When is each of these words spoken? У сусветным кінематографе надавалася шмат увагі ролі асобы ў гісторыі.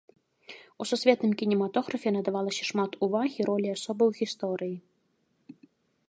У 0.83 0.85
сусветным 0.91 1.31
кінематографе 1.41 2.09
надавалася 2.15 2.63
шмат 2.69 2.91
увагі 3.07 3.39
ролі 3.49 3.69
асобы 3.75 4.03
ў 4.09 4.23
гісторыі. 4.23 5.63